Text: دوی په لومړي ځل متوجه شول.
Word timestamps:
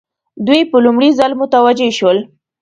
دوی 0.47 0.61
په 0.71 0.77
لومړي 0.85 1.09
ځل 1.19 1.31
متوجه 1.41 1.89
شول. 1.97 2.17